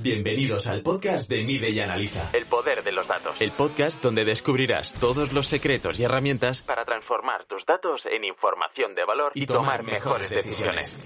Bienvenidos 0.00 0.66
al 0.68 0.82
podcast 0.82 1.28
de 1.28 1.42
Mide 1.42 1.70
y 1.70 1.80
Analiza. 1.80 2.30
El 2.32 2.46
poder 2.46 2.84
de 2.84 2.92
los 2.92 3.08
datos. 3.08 3.36
El 3.40 3.52
podcast 3.52 4.02
donde 4.02 4.24
descubrirás 4.24 4.94
todos 4.94 5.32
los 5.32 5.46
secretos 5.46 5.98
y 5.98 6.04
herramientas 6.04 6.62
para 6.62 6.84
transformar 6.84 7.46
tus 7.46 7.64
datos 7.66 8.06
en 8.06 8.24
información 8.24 8.94
de 8.94 9.04
valor 9.04 9.32
y 9.34 9.46
tomar 9.46 9.82
mejores 9.82 10.30
decisiones. 10.30 10.96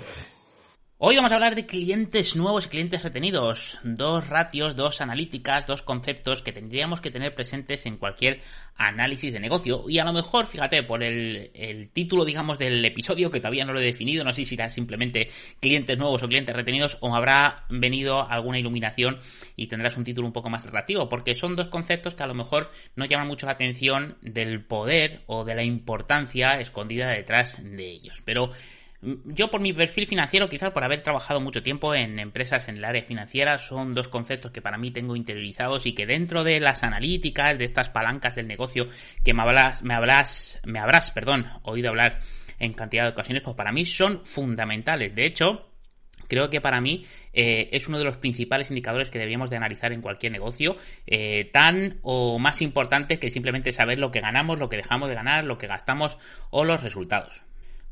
Hoy 1.02 1.16
vamos 1.16 1.32
a 1.32 1.36
hablar 1.36 1.54
de 1.54 1.64
clientes 1.64 2.36
nuevos 2.36 2.66
y 2.66 2.68
clientes 2.68 3.02
retenidos. 3.02 3.78
Dos 3.82 4.28
ratios, 4.28 4.76
dos 4.76 5.00
analíticas, 5.00 5.66
dos 5.66 5.80
conceptos 5.80 6.42
que 6.42 6.52
tendríamos 6.52 7.00
que 7.00 7.10
tener 7.10 7.34
presentes 7.34 7.86
en 7.86 7.96
cualquier 7.96 8.42
análisis 8.76 9.32
de 9.32 9.40
negocio. 9.40 9.84
Y 9.88 9.98
a 9.98 10.04
lo 10.04 10.12
mejor, 10.12 10.46
fíjate, 10.46 10.82
por 10.82 11.02
el, 11.02 11.88
título, 11.94 12.26
digamos, 12.26 12.58
del 12.58 12.84
episodio, 12.84 13.30
que 13.30 13.40
todavía 13.40 13.64
no 13.64 13.72
lo 13.72 13.80
he 13.80 13.84
definido, 13.84 14.24
no 14.24 14.34
sé 14.34 14.44
si 14.44 14.56
será 14.56 14.68
simplemente 14.68 15.30
clientes 15.58 15.96
nuevos 15.96 16.22
o 16.22 16.28
clientes 16.28 16.54
retenidos, 16.54 16.98
o 17.00 17.16
habrá 17.16 17.64
venido 17.70 18.28
alguna 18.28 18.58
iluminación 18.58 19.20
y 19.56 19.68
tendrás 19.68 19.96
un 19.96 20.04
título 20.04 20.26
un 20.26 20.34
poco 20.34 20.50
más 20.50 20.66
relativo, 20.66 21.08
porque 21.08 21.34
son 21.34 21.56
dos 21.56 21.68
conceptos 21.68 22.12
que 22.12 22.24
a 22.24 22.26
lo 22.26 22.34
mejor 22.34 22.72
no 22.94 23.06
llaman 23.06 23.26
mucho 23.26 23.46
la 23.46 23.52
atención 23.52 24.18
del 24.20 24.62
poder 24.66 25.22
o 25.24 25.46
de 25.46 25.54
la 25.54 25.62
importancia 25.62 26.60
escondida 26.60 27.08
detrás 27.08 27.56
de 27.64 27.86
ellos. 27.86 28.20
Pero 28.22 28.50
yo 29.02 29.50
por 29.50 29.60
mi 29.60 29.72
perfil 29.72 30.06
financiero, 30.06 30.48
quizás 30.48 30.72
por 30.72 30.84
haber 30.84 31.00
trabajado 31.00 31.40
mucho 31.40 31.62
tiempo 31.62 31.94
en 31.94 32.18
empresas 32.18 32.68
en 32.68 32.76
el 32.76 32.84
área 32.84 33.02
financiera, 33.02 33.58
son 33.58 33.94
dos 33.94 34.08
conceptos 34.08 34.50
que 34.50 34.60
para 34.60 34.76
mí 34.76 34.90
tengo 34.90 35.16
interiorizados 35.16 35.86
y 35.86 35.94
que 35.94 36.06
dentro 36.06 36.44
de 36.44 36.60
las 36.60 36.82
analíticas, 36.82 37.56
de 37.56 37.64
estas 37.64 37.88
palancas 37.88 38.34
del 38.34 38.46
negocio 38.46 38.88
que 39.24 39.32
me 39.32 39.42
hablas, 39.42 39.82
me 39.82 39.94
hablas, 39.94 40.60
me 40.64 40.78
habrás, 40.78 41.10
perdón, 41.12 41.46
oído 41.62 41.88
hablar 41.88 42.20
en 42.58 42.74
cantidad 42.74 43.04
de 43.04 43.10
ocasiones, 43.10 43.42
pues 43.42 43.56
para 43.56 43.72
mí 43.72 43.86
son 43.86 44.24
fundamentales. 44.26 45.14
De 45.14 45.24
hecho, 45.24 45.70
creo 46.28 46.50
que 46.50 46.60
para 46.60 46.82
mí 46.82 47.06
eh, 47.32 47.70
es 47.72 47.88
uno 47.88 47.98
de 47.98 48.04
los 48.04 48.18
principales 48.18 48.70
indicadores 48.70 49.08
que 49.08 49.18
deberíamos 49.18 49.48
de 49.48 49.56
analizar 49.56 49.92
en 49.92 50.02
cualquier 50.02 50.32
negocio, 50.32 50.76
eh, 51.06 51.46
tan 51.46 52.00
o 52.02 52.38
más 52.38 52.60
importante 52.60 53.18
que 53.18 53.30
simplemente 53.30 53.72
saber 53.72 53.98
lo 53.98 54.10
que 54.10 54.20
ganamos, 54.20 54.58
lo 54.58 54.68
que 54.68 54.76
dejamos 54.76 55.08
de 55.08 55.14
ganar, 55.14 55.44
lo 55.44 55.56
que 55.56 55.66
gastamos 55.66 56.18
o 56.50 56.64
los 56.64 56.82
resultados. 56.82 57.42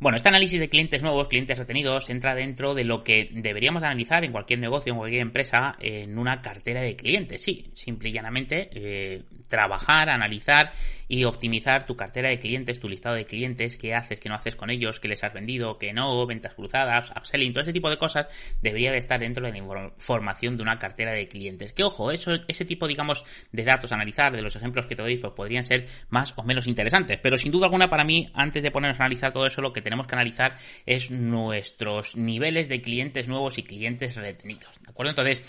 Bueno, 0.01 0.15
este 0.15 0.29
análisis 0.29 0.61
de 0.61 0.69
clientes 0.69 1.03
nuevos, 1.03 1.27
clientes 1.27 1.59
retenidos, 1.59 2.09
entra 2.09 2.37
dentro 2.37 2.73
de 2.73 2.85
lo 2.85 3.03
que 3.03 3.31
deberíamos 3.33 3.83
analizar 3.83 4.25
en 4.25 4.31
cualquier 4.31 4.61
negocio, 4.61 4.93
en 4.93 4.99
cualquier 4.99 5.23
empresa, 5.23 5.75
en 5.81 6.21
una 6.21 6.41
cartera 6.41 6.83
de 6.83 6.95
clientes. 6.95 7.43
Sí, 7.43 7.73
simple 7.75 8.11
y 8.11 8.13
llanamente 8.13 8.71
eh, 8.75 9.25
trabajar, 9.49 10.09
analizar 10.09 10.73
y 11.09 11.25
optimizar 11.25 11.85
tu 11.85 11.97
cartera 11.97 12.29
de 12.29 12.39
clientes, 12.39 12.79
tu 12.79 12.89
listado 12.89 13.17
de 13.17 13.25
clientes, 13.25 13.77
qué 13.77 13.95
haces, 13.95 14.21
qué 14.21 14.29
no 14.29 14.37
haces 14.37 14.55
con 14.55 14.71
ellos, 14.71 15.01
qué 15.01 15.09
les 15.09 15.25
has 15.25 15.33
vendido, 15.33 15.79
qué 15.79 15.93
no, 15.93 16.25
ventas 16.27 16.55
cruzadas, 16.55 17.11
upselling, 17.17 17.53
todo 17.53 17.63
ese 17.63 17.73
tipo 17.73 17.91
de 17.91 17.97
cosas 17.97 18.29
debería 18.63 18.93
de 18.93 18.99
estar 18.99 19.19
dentro 19.19 19.45
de 19.45 19.51
la 19.51 19.59
información 19.59 20.57
de 20.57 20.63
una 20.63 20.79
cartera 20.79 21.13
de 21.13 21.27
clientes. 21.27 21.73
Que 21.73 21.83
ojo, 21.83 22.13
eso, 22.13 22.33
ese 22.47 22.65
tipo, 22.65 22.87
digamos, 22.87 23.25
de 23.51 23.65
datos 23.65 23.91
a 23.91 23.97
analizar, 23.97 24.31
de 24.37 24.43
los 24.43 24.55
ejemplos 24.55 24.87
que 24.87 24.95
te 24.95 25.03
doy, 25.03 25.17
pues 25.17 25.33
podrían 25.33 25.65
ser 25.65 25.87
más 26.11 26.35
o 26.37 26.45
menos 26.45 26.67
interesantes. 26.67 27.19
Pero 27.21 27.37
sin 27.37 27.51
duda 27.51 27.67
alguna, 27.67 27.89
para 27.89 28.05
mí, 28.05 28.29
antes 28.35 28.63
de 28.63 28.71
ponernos 28.71 29.01
a 29.01 29.05
analizar 29.05 29.33
todo 29.33 29.47
eso, 29.47 29.63
lo 29.63 29.73
que 29.73 29.81
tenemos 29.89 30.07
que 30.07 30.15
analizar 30.17 30.59
es 30.85 31.11
nuestros 31.11 32.15
niveles 32.15 32.69
de 32.69 32.83
clientes 32.83 33.27
nuevos 33.27 33.57
y 33.57 33.63
clientes 33.63 34.17
retenidos. 34.17 34.79
¿De 34.83 34.91
acuerdo? 34.91 35.11
Entonces, 35.11 35.43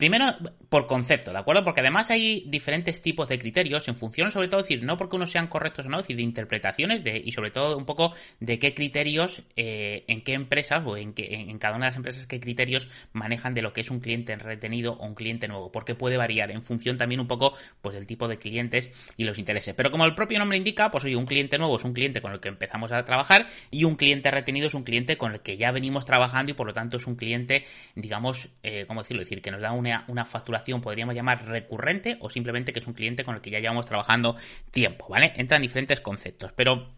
Primero, 0.00 0.34
por 0.70 0.86
concepto, 0.86 1.30
¿de 1.30 1.36
acuerdo? 1.36 1.62
Porque 1.62 1.80
además 1.80 2.08
hay 2.08 2.44
diferentes 2.46 3.02
tipos 3.02 3.28
de 3.28 3.38
criterios 3.38 3.86
en 3.86 3.96
función, 3.96 4.30
sobre 4.30 4.48
todo, 4.48 4.62
decir, 4.62 4.82
no 4.82 4.96
porque 4.96 5.16
unos 5.16 5.30
sean 5.30 5.46
correctos 5.46 5.84
o 5.84 5.90
no, 5.90 5.98
decir, 5.98 6.16
de 6.16 6.22
interpretaciones 6.22 7.04
de, 7.04 7.20
y 7.22 7.32
sobre 7.32 7.50
todo 7.50 7.76
un 7.76 7.84
poco 7.84 8.14
de 8.38 8.58
qué 8.58 8.72
criterios, 8.72 9.42
eh, 9.56 10.04
en 10.08 10.22
qué 10.22 10.32
empresas 10.32 10.82
o 10.86 10.96
en, 10.96 11.12
qué, 11.12 11.34
en, 11.34 11.58
cada 11.58 11.76
una 11.76 11.84
de 11.84 11.90
las 11.90 11.96
empresas, 11.96 12.26
qué 12.26 12.40
criterios 12.40 12.88
manejan 13.12 13.52
de 13.52 13.60
lo 13.60 13.74
que 13.74 13.82
es 13.82 13.90
un 13.90 14.00
cliente 14.00 14.34
retenido 14.36 14.94
o 14.94 15.04
un 15.04 15.14
cliente 15.14 15.48
nuevo. 15.48 15.70
Porque 15.70 15.94
puede 15.94 16.16
variar 16.16 16.50
en 16.50 16.62
función 16.62 16.96
también 16.96 17.20
un 17.20 17.28
poco, 17.28 17.52
pues, 17.82 17.94
del 17.94 18.06
tipo 18.06 18.26
de 18.26 18.38
clientes 18.38 18.90
y 19.18 19.24
los 19.24 19.38
intereses. 19.38 19.74
Pero 19.74 19.90
como 19.90 20.06
el 20.06 20.14
propio 20.14 20.38
nombre 20.38 20.56
indica, 20.56 20.90
pues, 20.90 21.04
oye, 21.04 21.16
un 21.16 21.26
cliente 21.26 21.58
nuevo 21.58 21.76
es 21.76 21.84
un 21.84 21.92
cliente 21.92 22.22
con 22.22 22.32
el 22.32 22.40
que 22.40 22.48
empezamos 22.48 22.90
a 22.90 23.04
trabajar 23.04 23.48
y 23.70 23.84
un 23.84 23.96
cliente 23.96 24.30
retenido 24.30 24.66
es 24.66 24.72
un 24.72 24.82
cliente 24.82 25.18
con 25.18 25.34
el 25.34 25.40
que 25.40 25.58
ya 25.58 25.72
venimos 25.72 26.06
trabajando 26.06 26.52
y 26.52 26.54
por 26.54 26.66
lo 26.66 26.72
tanto 26.72 26.96
es 26.96 27.06
un 27.06 27.16
cliente, 27.16 27.66
digamos, 27.94 28.48
eh, 28.62 28.86
¿cómo 28.88 29.02
decirlo? 29.02 29.22
Es 29.22 29.28
decir, 29.28 29.42
que 29.42 29.50
nos 29.50 29.60
da 29.60 29.72
una 29.72 29.89
una, 30.08 30.24
facturación, 30.24 30.80
podríamos 30.80 31.14
llamar 31.14 31.46
recurrente, 31.46 32.16
o 32.20 32.30
simplemente 32.30 32.72
que 32.72 32.78
es 32.78 32.86
un 32.86 32.94
cliente 32.94 33.24
con 33.24 33.34
el 33.34 33.40
que 33.40 33.50
ya 33.50 33.60
llevamos 33.60 33.86
trabajando 33.86 34.36
tiempo, 34.70 35.06
¿vale? 35.08 35.32
Entran 35.36 35.62
diferentes 35.62 36.00
conceptos, 36.00 36.52
pero 36.54 36.88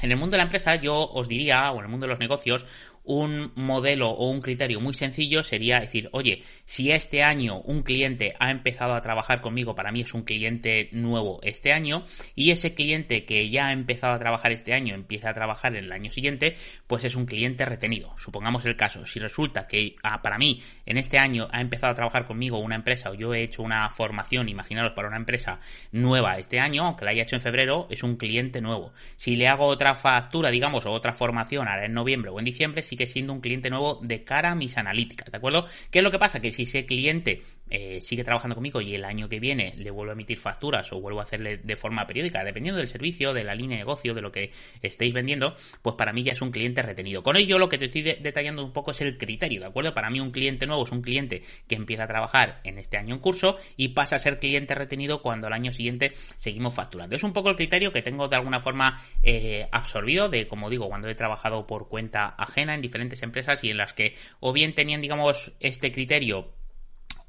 en 0.00 0.10
el 0.10 0.16
mundo 0.16 0.32
de 0.32 0.38
la 0.38 0.44
empresa 0.44 0.76
yo 0.76 0.96
os 0.96 1.28
diría, 1.28 1.70
o 1.72 1.78
en 1.78 1.84
el 1.84 1.88
mundo 1.88 2.06
de 2.06 2.10
los 2.10 2.20
negocios, 2.20 2.64
un 3.08 3.52
modelo 3.54 4.10
o 4.10 4.28
un 4.28 4.42
criterio 4.42 4.80
muy 4.80 4.92
sencillo 4.92 5.42
sería 5.42 5.80
decir, 5.80 6.10
oye, 6.12 6.42
si 6.66 6.92
este 6.92 7.22
año 7.22 7.60
un 7.62 7.82
cliente 7.82 8.34
ha 8.38 8.50
empezado 8.50 8.94
a 8.94 9.00
trabajar 9.00 9.40
conmigo, 9.40 9.74
para 9.74 9.90
mí 9.90 10.02
es 10.02 10.12
un 10.12 10.24
cliente 10.24 10.90
nuevo 10.92 11.40
este 11.42 11.72
año, 11.72 12.04
y 12.34 12.50
ese 12.50 12.74
cliente 12.74 13.24
que 13.24 13.48
ya 13.48 13.68
ha 13.68 13.72
empezado 13.72 14.12
a 14.12 14.18
trabajar 14.18 14.52
este 14.52 14.74
año 14.74 14.94
empieza 14.94 15.30
a 15.30 15.32
trabajar 15.32 15.74
el 15.74 15.90
año 15.90 16.12
siguiente, 16.12 16.56
pues 16.86 17.02
es 17.04 17.16
un 17.16 17.24
cliente 17.24 17.64
retenido. 17.64 18.12
Supongamos 18.18 18.66
el 18.66 18.76
caso, 18.76 19.06
si 19.06 19.18
resulta 19.18 19.66
que 19.66 19.96
ah, 20.02 20.20
para 20.20 20.36
mí 20.36 20.60
en 20.84 20.98
este 20.98 21.18
año 21.18 21.48
ha 21.50 21.62
empezado 21.62 21.92
a 21.92 21.96
trabajar 21.96 22.26
conmigo 22.26 22.58
una 22.58 22.76
empresa 22.76 23.10
o 23.10 23.14
yo 23.14 23.32
he 23.32 23.42
hecho 23.42 23.62
una 23.62 23.88
formación, 23.88 24.50
imaginaros, 24.50 24.92
para 24.92 25.08
una 25.08 25.16
empresa 25.16 25.60
nueva 25.92 26.36
este 26.36 26.60
año, 26.60 26.84
aunque 26.84 27.06
la 27.06 27.12
haya 27.12 27.22
hecho 27.22 27.36
en 27.36 27.42
febrero, 27.42 27.86
es 27.88 28.02
un 28.02 28.16
cliente 28.16 28.60
nuevo. 28.60 28.92
Si 29.16 29.34
le 29.34 29.48
hago 29.48 29.64
otra 29.64 29.96
factura, 29.96 30.50
digamos, 30.50 30.84
o 30.84 30.92
otra 30.92 31.14
formación 31.14 31.68
ahora 31.68 31.86
en 31.86 31.94
noviembre 31.94 32.30
o 32.30 32.38
en 32.38 32.44
diciembre, 32.44 32.82
sí 32.82 32.97
siendo 33.06 33.32
un 33.32 33.40
cliente 33.40 33.70
nuevo 33.70 34.00
de 34.02 34.24
cara 34.24 34.52
a 34.52 34.54
mis 34.54 34.76
analíticas, 34.76 35.30
¿de 35.30 35.36
acuerdo? 35.36 35.66
¿Qué 35.90 35.98
es 35.98 36.02
lo 36.02 36.10
que 36.10 36.18
pasa? 36.18 36.40
Que 36.40 36.52
si 36.52 36.62
ese 36.62 36.86
cliente 36.86 37.42
eh, 37.70 38.00
sigue 38.00 38.24
trabajando 38.24 38.54
conmigo 38.54 38.80
y 38.80 38.94
el 38.94 39.04
año 39.04 39.28
que 39.28 39.40
viene 39.40 39.74
le 39.76 39.90
vuelvo 39.90 40.10
a 40.10 40.14
emitir 40.14 40.38
facturas 40.38 40.92
o 40.92 41.00
vuelvo 41.00 41.20
a 41.20 41.24
hacerle 41.24 41.58
de 41.58 41.76
forma 41.76 42.06
periódica, 42.06 42.44
dependiendo 42.44 42.78
del 42.78 42.88
servicio, 42.88 43.32
de 43.32 43.44
la 43.44 43.54
línea 43.54 43.76
de 43.76 43.84
negocio, 43.84 44.14
de 44.14 44.22
lo 44.22 44.32
que 44.32 44.52
estéis 44.82 45.12
vendiendo, 45.12 45.56
pues 45.82 45.96
para 45.96 46.12
mí 46.12 46.22
ya 46.22 46.32
es 46.32 46.42
un 46.42 46.50
cliente 46.50 46.82
retenido. 46.82 47.22
Con 47.22 47.36
ello 47.36 47.58
lo 47.58 47.68
que 47.68 47.78
te 47.78 47.86
estoy 47.86 48.02
detallando 48.02 48.64
un 48.64 48.72
poco 48.72 48.92
es 48.92 49.00
el 49.00 49.18
criterio, 49.18 49.60
¿de 49.60 49.66
acuerdo? 49.66 49.94
Para 49.94 50.10
mí 50.10 50.20
un 50.20 50.30
cliente 50.30 50.66
nuevo 50.66 50.84
es 50.84 50.92
un 50.92 51.02
cliente 51.02 51.42
que 51.66 51.74
empieza 51.74 52.04
a 52.04 52.06
trabajar 52.06 52.60
en 52.64 52.78
este 52.78 52.96
año 52.96 53.14
en 53.14 53.20
curso 53.20 53.56
y 53.76 53.88
pasa 53.88 54.16
a 54.16 54.18
ser 54.18 54.38
cliente 54.38 54.74
retenido 54.74 55.22
cuando 55.22 55.46
al 55.46 55.52
año 55.52 55.72
siguiente 55.72 56.14
seguimos 56.36 56.74
facturando. 56.74 57.16
Es 57.16 57.22
un 57.22 57.32
poco 57.32 57.50
el 57.50 57.56
criterio 57.56 57.92
que 57.92 58.02
tengo 58.02 58.28
de 58.28 58.36
alguna 58.36 58.60
forma 58.60 59.02
eh, 59.22 59.68
absorbido 59.72 60.28
de, 60.28 60.48
como 60.48 60.70
digo, 60.70 60.88
cuando 60.88 61.08
he 61.08 61.14
trabajado 61.14 61.66
por 61.66 61.88
cuenta 61.88 62.26
ajena 62.26 62.74
en 62.74 62.80
diferentes 62.80 63.22
empresas 63.22 63.62
y 63.64 63.70
en 63.70 63.76
las 63.76 63.92
que 63.92 64.14
o 64.40 64.52
bien 64.52 64.74
tenían, 64.74 65.00
digamos, 65.00 65.52
este 65.60 65.92
criterio 65.92 66.57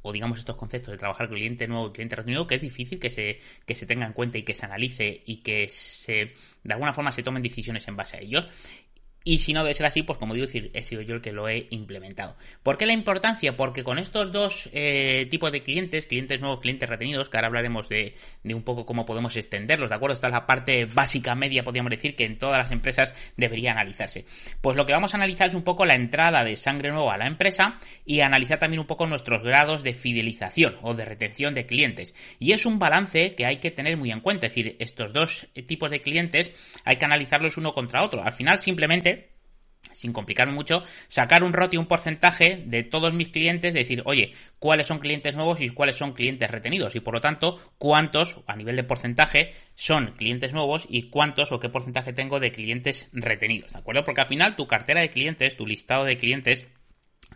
o 0.01 0.11
digamos 0.13 0.39
estos 0.39 0.55
conceptos 0.55 0.91
de 0.91 0.97
trabajar 0.97 1.29
cliente 1.29 1.67
nuevo 1.67 1.89
y 1.89 1.91
cliente 1.91 2.15
retenido, 2.15 2.47
que 2.47 2.55
es 2.55 2.61
difícil 2.61 2.99
que 2.99 3.09
se, 3.09 3.39
que 3.65 3.75
se 3.75 3.85
tenga 3.85 4.05
en 4.05 4.13
cuenta 4.13 4.37
y 4.37 4.43
que 4.43 4.55
se 4.55 4.65
analice 4.65 5.21
y 5.25 5.37
que 5.37 5.67
se, 5.69 6.33
de 6.63 6.73
alguna 6.73 6.93
forma 6.93 7.11
se 7.11 7.23
tomen 7.23 7.43
decisiones 7.43 7.87
en 7.87 7.95
base 7.95 8.17
a 8.17 8.21
ellos. 8.21 8.45
Y 9.23 9.39
si 9.39 9.53
no 9.53 9.63
debe 9.63 9.73
ser 9.73 9.85
así, 9.85 10.01
pues 10.03 10.17
como 10.17 10.33
digo, 10.33 10.47
he 10.73 10.83
sido 10.83 11.01
yo 11.01 11.15
el 11.15 11.21
que 11.21 11.33
lo 11.33 11.49
he 11.49 11.67
implementado. 11.71 12.37
¿Por 12.63 12.77
qué 12.77 12.85
la 12.85 12.93
importancia? 12.93 13.57
Porque 13.57 13.83
con 13.83 13.99
estos 13.99 14.31
dos 14.31 14.69
eh, 14.71 15.27
tipos 15.29 15.51
de 15.51 15.61
clientes, 15.61 16.05
clientes 16.05 16.39
nuevos, 16.39 16.61
clientes 16.61 16.87
retenidos, 16.87 17.27
que 17.27 17.37
ahora 17.37 17.47
hablaremos 17.47 17.89
de, 17.89 18.15
de, 18.43 18.53
un 18.53 18.63
poco 18.63 18.85
cómo 18.85 19.05
podemos 19.05 19.35
extenderlos, 19.35 19.89
¿de 19.89 19.95
acuerdo? 19.95 20.13
Esta 20.13 20.27
es 20.27 20.33
la 20.33 20.45
parte 20.45 20.85
básica 20.85 21.35
media, 21.35 21.63
podríamos 21.63 21.89
decir, 21.89 22.15
que 22.15 22.25
en 22.25 22.37
todas 22.37 22.57
las 22.57 22.71
empresas 22.71 23.13
debería 23.35 23.71
analizarse. 23.71 24.25
Pues 24.61 24.77
lo 24.77 24.85
que 24.85 24.93
vamos 24.93 25.13
a 25.13 25.17
analizar 25.17 25.47
es 25.47 25.53
un 25.53 25.63
poco 25.63 25.85
la 25.85 25.95
entrada 25.95 26.45
de 26.45 26.55
sangre 26.55 26.89
nueva 26.89 27.15
a 27.15 27.17
la 27.17 27.27
empresa 27.27 27.77
y 28.05 28.21
analizar 28.21 28.57
también 28.57 28.79
un 28.79 28.87
poco 28.87 29.05
nuestros 29.05 29.43
grados 29.43 29.83
de 29.83 29.93
fidelización 29.93 30.77
o 30.81 30.93
de 30.93 31.03
retención 31.03 31.53
de 31.53 31.65
clientes. 31.65 32.15
Y 32.39 32.53
es 32.53 32.65
un 32.65 32.79
balance 32.79 33.35
que 33.35 33.45
hay 33.45 33.57
que 33.57 33.71
tener 33.71 33.97
muy 33.97 34.11
en 34.11 34.21
cuenta, 34.21 34.47
es 34.47 34.55
decir, 34.55 34.77
estos 34.79 35.11
dos 35.11 35.47
tipos 35.67 35.91
de 35.91 36.01
clientes 36.01 36.51
hay 36.85 36.95
que 36.95 37.05
analizarlos 37.05 37.57
uno 37.57 37.73
contra 37.73 38.03
otro. 38.03 38.23
Al 38.23 38.31
final 38.31 38.59
simplemente 38.59 39.18
sin 39.99 40.13
complicarme 40.13 40.53
mucho, 40.53 40.81
sacar 41.09 41.43
un 41.43 41.51
ROT 41.51 41.73
y 41.73 41.77
un 41.77 41.85
porcentaje 41.85 42.63
de 42.65 42.83
todos 42.83 43.13
mis 43.13 43.27
clientes, 43.27 43.73
decir, 43.73 44.01
oye, 44.05 44.31
cuáles 44.57 44.87
son 44.87 44.99
clientes 44.99 45.35
nuevos 45.35 45.59
y 45.59 45.67
cuáles 45.71 45.97
son 45.97 46.13
clientes 46.13 46.49
retenidos. 46.49 46.95
Y 46.95 47.01
por 47.01 47.13
lo 47.13 47.19
tanto, 47.19 47.59
cuántos, 47.77 48.37
a 48.47 48.55
nivel 48.55 48.77
de 48.77 48.85
porcentaje, 48.85 49.51
son 49.75 50.13
clientes 50.15 50.53
nuevos 50.53 50.85
y 50.87 51.09
cuántos 51.09 51.51
o 51.51 51.59
qué 51.59 51.67
porcentaje 51.67 52.13
tengo 52.13 52.39
de 52.39 52.53
clientes 52.53 53.09
retenidos. 53.11 53.73
¿De 53.73 53.79
acuerdo? 53.79 54.05
Porque 54.05 54.21
al 54.21 54.27
final 54.27 54.55
tu 54.55 54.67
cartera 54.67 55.01
de 55.01 55.09
clientes, 55.09 55.57
tu 55.57 55.67
listado 55.67 56.05
de 56.05 56.15
clientes, 56.15 56.65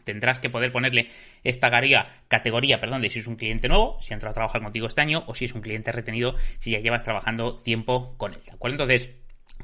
tendrás 0.05 0.39
que 0.39 0.49
poder 0.49 0.71
ponerle 0.71 1.09
esta 1.43 1.69
categoría, 1.69 2.07
categoría 2.29 2.79
perdón, 2.79 3.01
de 3.01 3.09
si 3.09 3.19
es 3.19 3.27
un 3.27 3.35
cliente 3.35 3.67
nuevo, 3.67 3.97
si 3.99 4.13
ha 4.13 4.15
entrado 4.15 4.31
a 4.31 4.35
trabajar 4.35 4.61
contigo 4.61 4.87
este 4.87 5.01
año, 5.01 5.25
o 5.27 5.35
si 5.35 5.43
es 5.43 5.53
un 5.53 5.61
cliente 5.61 5.91
retenido, 5.91 6.35
si 6.59 6.71
ya 6.71 6.79
llevas 6.79 7.03
trabajando 7.03 7.59
tiempo 7.59 8.15
con 8.17 8.33
él. 8.33 8.41
¿De 8.45 8.53
acuerdo? 8.53 8.75
Entonces, 8.75 9.09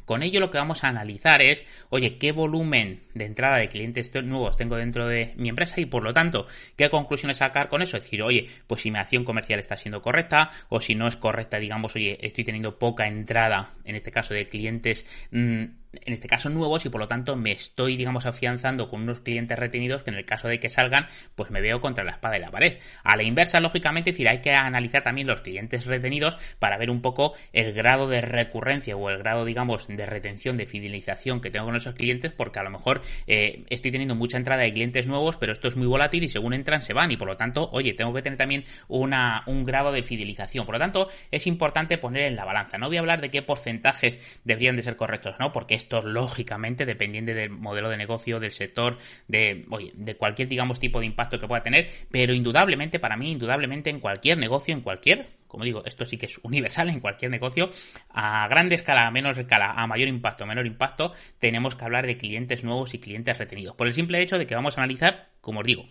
con 0.10 0.24
ello 0.24 0.40
lo 0.40 0.50
que 0.50 0.58
vamos 0.58 0.84
a 0.84 0.88
analizar 0.88 1.42
es, 1.44 1.64
oye, 1.90 2.18
qué 2.18 2.32
volumen 2.32 3.02
de 3.14 3.26
entrada 3.26 3.58
de 3.58 3.70
clientes 3.70 4.12
nuevos 4.24 4.58
tengo 4.58 4.76
dentro 4.76 5.08
de 5.08 5.34
mi 5.38 5.50
empresa 5.50 5.80
y 5.80 5.86
por 5.86 6.04
lo 6.04 6.14
tanto, 6.14 6.48
qué 6.76 6.90
conclusiones 6.90 7.38
sacar 7.38 7.70
con 7.70 7.84
eso. 7.84 7.96
Es 7.96 8.06
decir, 8.06 8.24
oye, 8.24 8.48
pues 8.66 8.82
si 8.82 8.90
mi 8.90 8.98
acción 8.98 9.24
comercial 9.24 9.60
está 9.60 9.78
siendo 9.78 10.02
correcta 10.02 10.50
o 10.70 10.82
si 10.82 10.96
no 10.96 11.08
es 11.08 11.16
correcta, 11.16 11.60
digamos, 11.60 11.96
oye, 11.96 12.18
estoy 12.22 12.44
teniendo 12.44 12.80
poca 12.80 13.08
entrada, 13.08 13.76
en 13.86 13.96
este 13.96 14.10
caso 14.10 14.34
de 14.34 14.50
clientes 14.50 15.06
mm, 15.30 15.64
en 15.94 16.14
este 16.14 16.28
caso 16.28 16.50
nuevos 16.50 16.86
y 16.86 16.90
por 16.90 17.02
lo 17.02 17.08
tanto 17.08 17.36
me 17.36 17.52
estoy, 17.52 17.98
digamos, 17.98 18.26
afianzando 18.26 18.90
con 18.90 19.02
unos 19.02 19.22
clientes 19.22 19.58
retenidos 19.58 20.04
que 20.04 20.12
en 20.12 20.18
el 20.18 20.26
caso 20.26 20.48
de 20.48 20.60
que 20.60 20.70
salgan, 20.70 21.08
pues 21.36 21.52
me 21.52 21.62
veo 21.62 21.82
contra 21.82 22.04
la 22.04 22.12
espada 22.12 22.38
y 22.38 22.42
la 22.42 22.52
pared. 22.52 22.78
A 23.04 23.16
la 23.16 23.24
inversa, 23.24 23.60
lógicamente, 23.60 24.12
decir, 24.12 24.30
hay 24.30 24.40
que 24.40 24.54
analizar 24.54 25.04
también 25.04 25.28
los 25.28 25.42
clientes 25.42 25.86
retenidos 25.86 26.38
para 26.60 26.78
ver 26.78 26.90
un 26.90 27.02
poco 27.02 27.34
el 27.54 27.74
grado 27.74 28.08
de 28.08 28.22
recurrencia 28.22 28.96
o 28.96 29.10
el 29.10 29.18
grado, 29.18 29.46
digamos, 29.46 29.88
de 29.88 30.06
retención, 30.06 30.58
de 30.58 30.66
fidelización 30.66 31.42
que 31.42 31.50
tengo 31.50 31.66
con 31.66 31.76
esos 31.76 31.96
clientes, 31.96 32.32
porque 32.32 32.60
a 32.60 32.64
lo 32.64 32.70
mejor 32.70 33.02
eh, 33.28 33.64
estoy 33.70 33.92
teniendo 33.92 34.16
mucha 34.16 34.38
entrada 34.38 34.64
de 34.64 34.74
clientes 34.74 35.08
nuevos, 35.08 35.38
pero 35.38 35.54
esto 35.54 35.68
es 35.68 35.76
muy 35.76 35.88
volátil 35.88 36.24
y 36.24 36.30
según 36.30 36.54
entran 36.54 36.82
se 36.82 36.94
van 36.94 37.12
y 37.12 37.18
por 37.18 37.28
lo 37.28 37.38
tanto, 37.38 37.70
oye, 37.72 37.94
tengo 37.94 38.14
que 38.14 38.22
tener 38.22 38.38
también 38.38 38.64
una, 38.88 39.44
un 39.48 39.66
grado 39.66 39.92
de 39.92 40.04
fidelización. 40.04 40.66
Por 40.66 40.76
lo 40.76 40.80
tanto, 40.80 41.10
es 41.32 41.48
importante 41.48 41.98
poner 41.98 42.24
en 42.24 42.36
la 42.36 42.46
balanza. 42.46 42.78
No 42.78 42.88
voy 42.88 42.98
a 42.98 43.00
hablar 43.00 43.22
de 43.22 43.30
qué 43.30 43.42
porcentajes 43.42 44.40
deberían 44.44 44.76
de 44.76 44.84
ser 44.84 44.96
correctos, 44.96 45.36
¿no? 45.40 45.52
Porque 45.52 45.79
esto, 45.80 46.02
lógicamente, 46.02 46.86
dependiendo 46.86 47.34
del 47.34 47.50
modelo 47.50 47.90
de 47.90 47.98
negocio, 47.98 48.40
del 48.40 48.52
sector, 48.52 48.98
de, 49.28 49.66
oye, 49.70 49.92
de 49.96 50.16
cualquier, 50.16 50.48
digamos, 50.48 50.80
tipo 50.80 51.00
de 51.00 51.06
impacto 51.06 51.40
que 51.40 51.48
pueda 51.48 51.64
tener, 51.64 51.90
pero 52.12 52.34
indudablemente, 52.34 53.00
para 53.00 53.18
mí, 53.18 53.32
indudablemente, 53.32 53.90
en 53.90 54.00
cualquier 54.00 54.38
negocio, 54.38 54.74
en 54.74 54.82
cualquier 54.82 55.40
como 55.50 55.64
digo, 55.64 55.84
esto 55.84 56.06
sí 56.06 56.18
que 56.18 56.28
es 56.28 56.40
universal 56.44 56.90
en 56.90 57.00
cualquier 57.00 57.32
negocio, 57.32 57.72
a 58.10 58.48
grande 58.48 58.76
escala, 58.76 59.08
a 59.08 59.12
menor 59.12 59.38
escala, 59.38 59.72
a 59.72 59.88
mayor 59.88 60.08
impacto, 60.08 60.44
a 60.44 60.48
menor 60.48 60.68
impacto, 60.68 61.12
tenemos 61.40 61.74
que 61.74 61.86
hablar 61.86 62.06
de 62.06 62.18
clientes 62.18 62.64
nuevos 62.64 62.94
y 62.94 63.00
clientes 63.00 63.36
retenidos. 63.36 63.76
Por 63.76 63.88
el 63.88 63.94
simple 63.94 64.22
hecho 64.22 64.38
de 64.38 64.46
que 64.46 64.54
vamos 64.54 64.78
a 64.78 64.82
analizar, 64.82 65.30
como 65.42 65.62
os 65.62 65.66
digo, 65.66 65.88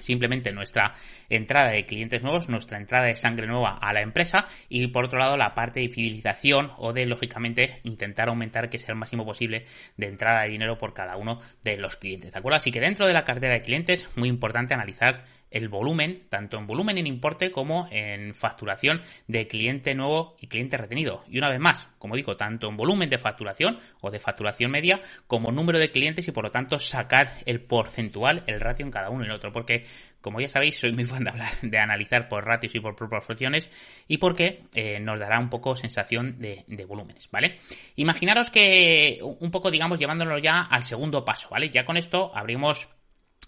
simplemente 0.00 0.52
nuestra 0.52 0.94
entrada 1.28 1.70
de 1.70 1.86
clientes 1.86 2.22
nuevos, 2.22 2.48
nuestra 2.48 2.78
entrada 2.78 3.06
de 3.06 3.16
sangre 3.16 3.46
nueva 3.46 3.74
a 3.74 3.92
la 3.92 4.00
empresa 4.00 4.46
y 4.68 4.86
por 4.88 5.06
otro 5.06 5.18
lado 5.18 5.36
la 5.36 5.54
parte 5.54 5.80
de 5.80 5.88
fidelización 5.88 6.72
o 6.76 6.92
de 6.92 7.06
lógicamente 7.06 7.80
intentar 7.84 8.28
aumentar 8.28 8.68
que 8.68 8.78
sea 8.78 8.92
el 8.92 8.98
máximo 8.98 9.24
posible 9.24 9.64
de 9.96 10.06
entrada 10.06 10.42
de 10.42 10.50
dinero 10.50 10.78
por 10.78 10.94
cada 10.94 11.16
uno 11.16 11.40
de 11.62 11.76
los 11.76 11.96
clientes, 11.96 12.32
¿de 12.32 12.38
acuerdo? 12.38 12.56
Así 12.56 12.70
que 12.70 12.80
dentro 12.80 13.06
de 13.06 13.14
la 13.14 13.24
cartera 13.24 13.54
de 13.54 13.62
clientes, 13.62 14.08
muy 14.16 14.28
importante 14.28 14.74
analizar 14.74 15.24
el 15.54 15.68
volumen, 15.68 16.26
tanto 16.28 16.58
en 16.58 16.66
volumen 16.66 16.98
en 16.98 17.06
importe 17.06 17.52
como 17.52 17.88
en 17.92 18.34
facturación 18.34 19.00
de 19.28 19.46
cliente 19.46 19.94
nuevo 19.94 20.36
y 20.40 20.48
cliente 20.48 20.76
retenido. 20.76 21.24
Y 21.28 21.38
una 21.38 21.48
vez 21.48 21.60
más, 21.60 21.88
como 21.98 22.16
digo, 22.16 22.36
tanto 22.36 22.68
en 22.68 22.76
volumen 22.76 23.08
de 23.08 23.18
facturación 23.18 23.78
o 24.00 24.10
de 24.10 24.18
facturación 24.18 24.72
media 24.72 25.00
como 25.28 25.52
número 25.52 25.78
de 25.78 25.92
clientes 25.92 26.26
y 26.26 26.32
por 26.32 26.42
lo 26.42 26.50
tanto 26.50 26.80
sacar 26.80 27.34
el 27.46 27.60
porcentual, 27.60 28.42
el 28.48 28.60
ratio 28.60 28.84
en 28.84 28.90
cada 28.90 29.10
uno 29.10 29.22
y 29.22 29.26
en 29.26 29.32
otro. 29.32 29.52
Porque, 29.52 29.84
como 30.20 30.40
ya 30.40 30.48
sabéis, 30.48 30.76
soy 30.76 30.92
muy 30.92 31.04
fan 31.04 31.22
de 31.22 31.30
hablar, 31.30 31.52
de 31.62 31.78
analizar 31.78 32.28
por 32.28 32.44
ratios 32.44 32.74
y 32.74 32.80
por 32.80 32.96
proporciones 32.96 33.70
y 34.08 34.18
porque 34.18 34.64
eh, 34.74 34.98
nos 34.98 35.20
dará 35.20 35.38
un 35.38 35.50
poco 35.50 35.76
sensación 35.76 36.40
de, 36.40 36.64
de 36.66 36.84
volúmenes, 36.84 37.30
¿vale? 37.30 37.60
Imaginaros 37.94 38.50
que 38.50 39.20
un 39.22 39.52
poco, 39.52 39.70
digamos, 39.70 40.00
llevándolo 40.00 40.36
ya 40.38 40.62
al 40.62 40.82
segundo 40.82 41.24
paso, 41.24 41.48
¿vale? 41.48 41.70
Ya 41.70 41.84
con 41.84 41.96
esto 41.96 42.32
abrimos 42.34 42.88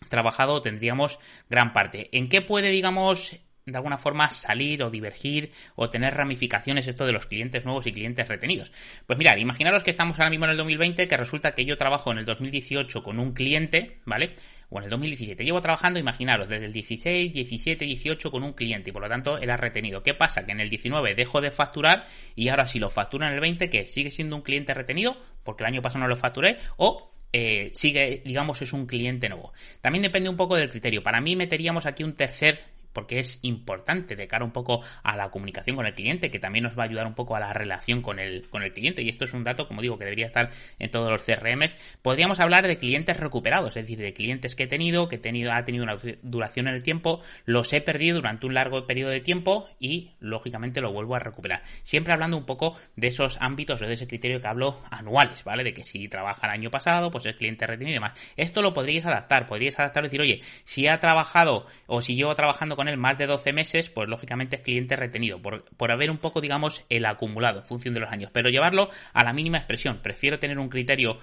trabajado 0.09 0.63
tendríamos 0.63 1.19
gran 1.49 1.73
parte. 1.73 2.09
¿En 2.13 2.29
qué 2.29 2.43
puede, 2.43 2.71
digamos, 2.71 3.39
de 3.67 3.77
alguna 3.77 3.99
forma 3.99 4.31
salir 4.31 4.85
o 4.85 4.91
divergir 4.91 5.51
o 5.75 5.91
tener 5.91 6.15
ramificaciones 6.15 6.87
esto 6.87 7.05
de 7.05 7.13
los 7.13 7.27
clientes 7.27 7.65
nuevos 7.65 7.85
y 7.89 7.93
clientes 7.93 8.29
retenidos. 8.29 8.71
Pues 9.09 9.19
mirad, 9.19 9.37
imaginaros 9.39 9.83
que 9.83 9.91
estamos 9.91 10.19
ahora 10.19 10.31
mismo 10.31 10.45
en 10.45 10.53
el 10.53 10.57
2020, 10.57 11.09
que 11.09 11.17
resulta 11.17 11.53
que 11.53 11.65
yo 11.65 11.77
trabajo 11.77 12.13
en 12.13 12.19
el 12.19 12.25
2018 12.25 13.03
con 13.03 13.19
un 13.19 13.33
cliente, 13.33 13.99
¿vale? 14.05 14.35
O 14.69 14.79
en 14.79 14.85
el 14.85 14.91
2017. 14.91 15.45
Llevo 15.45 15.61
trabajando, 15.61 15.99
imaginaros, 15.99 16.49
desde 16.49 16.67
el 16.67 16.73
16, 16.73 17.33
17, 17.33 17.85
18 17.85 18.31
con 18.31 18.45
un 18.45 18.53
cliente 18.53 18.91
y 18.91 18.93
por 18.93 19.03
lo 19.03 19.09
tanto 19.09 19.39
era 19.39 19.57
retenido. 19.57 20.05
¿Qué 20.05 20.15
pasa? 20.15 20.47
Que 20.47 20.53
en 20.53 20.61
el 20.61 20.71
19 20.71 21.17
dejo 21.17 21.41
de 21.41 21.51
facturar 21.51 22.07
y 22.37 22.49
ahora 22.49 22.69
si 22.69 22.79
lo 22.79 22.89
factura 22.89 23.27
en 23.27 23.35
el 23.35 23.41
20, 23.41 23.69
que 23.69 23.85
sigue 23.85 24.13
siendo 24.13 24.37
un 24.37 24.43
cliente 24.43 24.75
retenido, 24.75 25.17
porque 25.43 25.65
el 25.65 25.73
año 25.73 25.83
pasado 25.83 26.05
no 26.05 26.09
lo 26.09 26.17
facturé, 26.17 26.59
o 26.77 27.16
eh, 27.39 27.71
sigue, 27.75 28.23
digamos, 28.25 28.63
es 28.63 28.73
un 28.73 28.87
cliente 28.87 29.29
nuevo. 29.29 29.53
También 29.83 30.03
depende 30.03 30.31
un 30.31 30.39
poco 30.39 30.57
del 30.57 30.71
criterio. 30.71 31.03
Para 31.03 31.21
mí 31.21 31.37
meteríamos 31.37 31.85
aquí 31.85 32.03
un 32.03 32.15
tercer 32.15 32.76
porque 32.97 33.19
es 33.19 33.39
importante 33.43 34.17
de 34.17 34.27
cara 34.27 34.43
un 34.43 34.53
poco 34.53 34.83
a 35.03 35.19
la 35.19 35.29
comunicación 35.29 35.77
con 35.77 35.85
el 35.85 35.93
cliente, 35.93 36.31
que 36.31 36.39
también 36.39 36.63
nos 36.63 36.79
va 36.79 36.85
a 36.85 36.87
ayudar 36.87 37.07
un 37.07 37.13
poco 37.13 37.37
a 37.37 37.41
la 37.41 37.53
relación 37.53 38.01
con 38.01 38.19
el, 38.19 38.49
con 38.49 38.63
el 38.63 38.73
cliente. 38.73 39.03
Y 39.03 39.11
esto 39.11 39.27
es 39.27 39.35
un 39.35 39.45
dato, 39.45 39.69
como 39.69 39.83
digo, 39.83 39.99
que 39.99 40.05
debería 40.05 40.25
estar 40.25 40.49
en 40.79 40.91
todos 40.91 41.11
los 41.11 41.23
CRMs. 41.23 41.77
Podríamos 42.01 42.41
hablar 42.41 42.67
de 42.67 42.79
clientes 42.79 43.19
recuperados, 43.19 43.77
es 43.77 43.83
decir, 43.83 43.99
de 43.99 44.15
clientes 44.15 44.55
que 44.55 44.63
he 44.63 44.67
tenido, 44.67 45.09
que 45.09 45.17
he 45.17 45.19
tenido, 45.19 45.53
ha 45.53 45.63
tenido 45.67 45.85
una 45.85 45.99
duración 46.23 46.69
en 46.69 46.75
el 46.75 46.83
tiempo, 46.83 47.21
los 47.45 47.71
he 47.75 47.83
perdido 47.83 48.17
durante 48.17 48.47
un 48.47 48.55
largo 48.55 48.87
periodo 48.87 49.11
de 49.11 49.21
tiempo 49.21 49.69
y, 49.79 50.13
lógicamente, 50.19 50.81
lo 50.81 50.91
vuelvo 50.91 51.17
a 51.17 51.19
recuperar. 51.19 51.65
Siempre 51.83 52.15
hablando 52.15 52.39
un 52.39 52.47
poco 52.47 52.79
de 52.97 53.09
esos 53.09 53.37
ámbitos 53.43 53.83
o 53.83 53.87
de 53.87 53.93
ese 53.93 54.07
criterio 54.07 54.41
que 54.41 54.49
hablo 54.49 54.81
anuales, 54.91 55.45
¿vale? 55.45 55.65
De 55.65 55.75
que 55.75 55.85
si 55.85 56.09
trabaja 56.09 56.47
el 56.47 56.53
año 56.55 56.71
pasado, 56.71 57.11
pues 57.11 57.27
es 57.27 57.37
cliente 57.37 57.67
retenido 57.67 57.91
y 57.91 57.95
demás. 57.95 58.19
Esto 58.39 58.63
lo 58.63 58.73
podríais 58.73 59.05
adaptar, 59.05 59.47
podríais 59.47 59.79
adaptar 59.79 60.05
y 60.05 60.07
decir, 60.07 60.23
oye, 60.23 60.41
si 60.65 60.89
ha 60.89 60.99
trabajado 60.99 61.67
o 61.87 62.01
si 62.01 62.17
llevo 62.17 62.35
trabajando 62.35 62.75
con 62.75 62.86
él 62.89 62.99
más 62.99 63.19
de 63.19 63.27
12 63.27 63.53
meses, 63.53 63.91
pues 63.91 64.09
lógicamente 64.09 64.57
es 64.57 64.63
cliente 64.63 64.97
retenido, 64.97 65.41
por, 65.41 65.65
por 65.77 65.93
haber 65.93 66.11
un 66.11 66.19
poco, 66.19 66.41
digamos, 66.41 66.85
el 66.89 67.07
acumulado 67.07 67.61
en 67.61 67.67
función 67.67 67.95
de 67.95 68.01
los 68.01 68.11
años. 68.11 68.31
Pero 68.33 68.51
llevarlo 68.51 68.89
a 69.13 69.25
la 69.25 69.33
mínima 69.33 69.59
expresión. 69.59 70.01
Prefiero 70.03 70.39
tener 70.39 70.59
un 70.59 70.69
criterio 70.69 71.19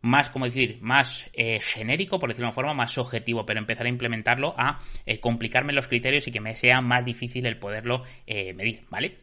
más, 0.00 0.30
como 0.30 0.44
decir, 0.44 0.78
más 0.80 1.28
eh, 1.32 1.60
genérico, 1.60 2.18
por 2.20 2.28
decirlo 2.28 2.46
de 2.46 2.48
una 2.48 2.54
forma, 2.54 2.74
más 2.74 2.96
objetivo, 2.98 3.44
pero 3.44 3.58
empezar 3.58 3.86
a 3.86 3.88
implementarlo 3.88 4.54
a 4.56 4.80
eh, 5.06 5.20
complicarme 5.20 5.72
los 5.72 5.88
criterios 5.88 6.26
y 6.28 6.30
que 6.30 6.40
me 6.40 6.56
sea 6.56 6.80
más 6.80 7.04
difícil 7.04 7.46
el 7.46 7.58
poderlo 7.58 8.02
eh, 8.26 8.54
medir, 8.54 8.84
¿vale? 8.90 9.18